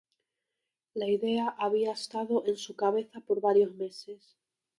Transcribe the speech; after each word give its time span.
La 0.95 1.07
idea 1.07 1.53
había 1.59 1.91
estado 1.91 2.43
en 2.47 2.57
su 2.57 2.75
cabeza 2.75 3.19
por 3.19 3.39
varios 3.39 3.75
meses. 3.75 4.35